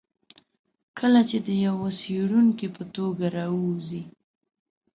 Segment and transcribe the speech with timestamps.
[0.99, 4.03] کله چې د یوه څېړونکي په توګه راووځي.